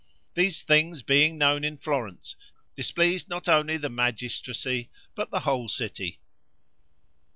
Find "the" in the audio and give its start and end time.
3.77-3.87, 5.29-5.41